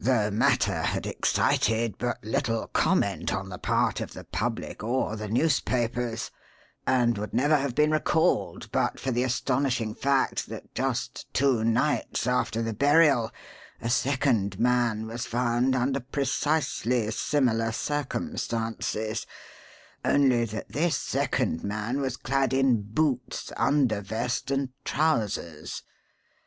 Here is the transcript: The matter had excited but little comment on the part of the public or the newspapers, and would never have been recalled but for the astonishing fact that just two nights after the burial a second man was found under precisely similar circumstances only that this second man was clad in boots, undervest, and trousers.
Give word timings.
The 0.00 0.30
matter 0.30 0.80
had 0.80 1.06
excited 1.06 1.98
but 1.98 2.24
little 2.24 2.68
comment 2.68 3.34
on 3.34 3.50
the 3.50 3.58
part 3.58 4.00
of 4.00 4.14
the 4.14 4.24
public 4.24 4.82
or 4.82 5.14
the 5.14 5.28
newspapers, 5.28 6.30
and 6.86 7.18
would 7.18 7.34
never 7.34 7.54
have 7.58 7.74
been 7.74 7.90
recalled 7.90 8.72
but 8.72 8.98
for 8.98 9.10
the 9.10 9.24
astonishing 9.24 9.94
fact 9.94 10.46
that 10.48 10.74
just 10.74 11.26
two 11.34 11.64
nights 11.64 12.26
after 12.26 12.62
the 12.62 12.72
burial 12.72 13.30
a 13.78 13.90
second 13.90 14.58
man 14.58 15.06
was 15.06 15.26
found 15.26 15.76
under 15.76 16.00
precisely 16.00 17.10
similar 17.10 17.70
circumstances 17.70 19.26
only 20.02 20.46
that 20.46 20.70
this 20.70 20.96
second 20.96 21.62
man 21.62 22.00
was 22.00 22.16
clad 22.16 22.54
in 22.54 22.80
boots, 22.80 23.52
undervest, 23.58 24.50
and 24.50 24.70
trousers. 24.82 25.82